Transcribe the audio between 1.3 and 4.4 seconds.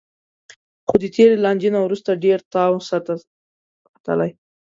لانجې نه وروسته ډېر تاو سرته ختلی